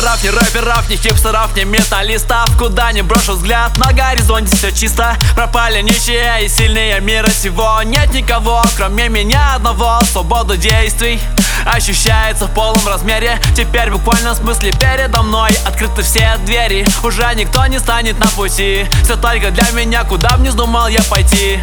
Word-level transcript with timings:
Ни 0.00 0.28
рэперов, 0.28 0.88
ни 0.88 0.96
хипстеров, 0.96 1.54
ни 1.54 1.64
металлистов 1.64 2.56
Куда 2.56 2.90
не 2.90 3.02
брошу 3.02 3.34
взгляд, 3.34 3.76
на 3.76 3.92
горизонте 3.92 4.56
все 4.56 4.72
чисто. 4.72 5.14
Пропали 5.34 5.82
нищие 5.82 6.44
и 6.44 6.48
сильные 6.48 6.98
мира 7.00 7.28
сего. 7.28 7.82
Нет 7.84 8.14
никого, 8.14 8.62
кроме 8.76 9.10
меня 9.10 9.56
одного. 9.56 10.00
Свобода 10.10 10.56
действий 10.56 11.20
ощущается 11.66 12.46
в 12.46 12.54
полном 12.54 12.86
размере. 12.88 13.38
Теперь 13.54 13.90
в 13.90 13.98
буквальном 13.98 14.34
смысле 14.34 14.72
передо 14.72 15.22
мной 15.22 15.50
Открыты 15.66 16.00
все 16.00 16.38
двери, 16.46 16.86
уже 17.02 17.30
никто 17.34 17.66
не 17.66 17.78
станет 17.78 18.18
на 18.18 18.28
пути. 18.28 18.86
Все 19.04 19.16
только 19.16 19.50
для 19.50 19.70
меня, 19.72 20.04
куда 20.04 20.36
б 20.38 20.42
не 20.42 20.48
вздумал 20.48 20.88
я 20.88 21.02
пойти. 21.02 21.60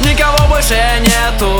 Никого 0.00 0.46
больше 0.48 0.76
нету 1.00 1.53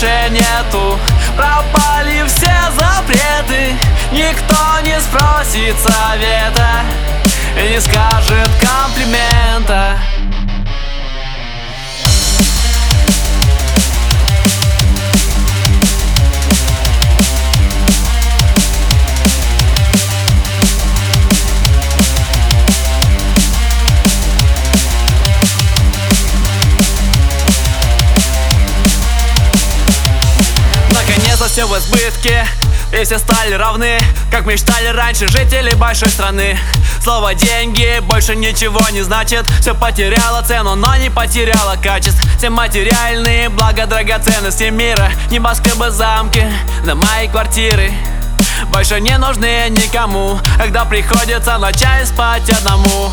больше 0.00 0.30
нету. 0.30 0.98
Пропали 1.36 2.24
все 2.26 2.52
запреты 2.78 3.76
Никто 4.12 4.80
не 4.82 5.00
спросит 5.00 5.76
совета 5.78 6.84
И 7.56 7.74
не 7.74 7.80
скажет 7.80 8.50
комплимента 8.60 9.29
все 31.50 31.66
в 31.66 31.76
избытке. 31.76 32.46
И 32.92 33.04
все 33.04 33.18
стали 33.18 33.54
равны 33.54 34.00
Как 34.30 34.46
мечтали 34.46 34.88
раньше 34.88 35.28
жители 35.28 35.74
большой 35.74 36.08
страны. 36.08 36.58
Слово 37.02 37.34
деньги 37.34 38.00
больше 38.02 38.36
ничего 38.36 38.80
не 38.90 39.02
значит. 39.02 39.46
Все 39.60 39.74
потеряло 39.74 40.42
цену, 40.42 40.76
но 40.76 40.94
не 40.96 41.10
потеряло 41.10 41.76
качеств. 41.82 42.20
Все 42.38 42.50
материальные 42.50 43.48
блага, 43.48 43.86
драгоценности 43.86 44.64
мира. 44.64 45.10
Небоскребы, 45.30 45.90
замки, 45.90 46.46
дома 46.84 47.22
и 47.24 47.28
квартиры. 47.28 47.92
Больше 48.72 49.00
не 49.00 49.16
нужны 49.16 49.68
никому 49.70 50.38
Когда 50.58 50.84
приходится 50.84 51.56
ночами 51.56 52.04
спать 52.04 52.48
одному 52.50 53.10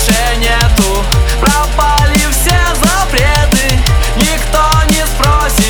больше 0.00 0.36
нету. 0.36 1.04
Пропали 1.40 2.18
все 2.30 2.58
запреты 2.74 3.78
Никто 4.16 4.62
не 4.88 5.04
спросит 5.06 5.69